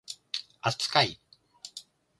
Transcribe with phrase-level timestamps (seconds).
[0.63, 1.19] 扱い